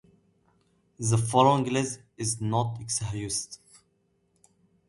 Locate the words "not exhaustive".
2.41-3.59